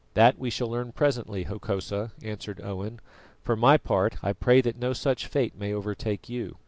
"That 0.15 0.39
we 0.39 0.49
shall 0.49 0.67
learn 0.67 0.93
presently, 0.93 1.43
Hokosa," 1.43 2.11
answered 2.23 2.59
Owen; 2.63 2.99
"for 3.43 3.55
my 3.55 3.77
part, 3.77 4.15
I 4.23 4.33
pray 4.33 4.59
that 4.61 4.79
no 4.79 4.93
such 4.93 5.27
fate 5.27 5.55
may 5.55 5.73
overtake 5.75 6.27
you." 6.27 6.57